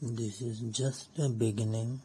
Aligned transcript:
This 0.00 0.40
is 0.42 0.60
just 0.70 1.08
a 1.18 1.28
beginning. 1.28 2.00